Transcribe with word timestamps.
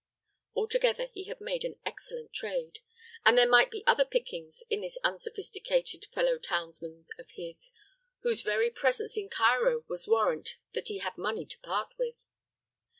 Altogether 0.55 1.09
he 1.13 1.25
had 1.25 1.39
made 1.39 1.63
an 1.63 1.79
excellent 1.85 2.33
trade, 2.33 2.79
and 3.23 3.37
there 3.37 3.47
might 3.47 3.69
be 3.69 3.83
other 3.85 4.03
pickings 4.03 4.63
in 4.67 4.81
this 4.81 4.97
unsophisticated 5.03 6.07
fellow 6.11 6.39
townsman 6.39 7.05
of 7.19 7.29
his, 7.35 7.71
whose 8.21 8.41
very 8.41 8.71
presence 8.71 9.15
in 9.15 9.29
Cairo 9.29 9.85
was 9.87 10.07
warrant 10.07 10.57
that 10.73 10.87
he 10.87 10.97
had 10.97 11.19
money 11.19 11.45
to 11.45 11.59
part 11.59 11.93
with. 11.99 12.25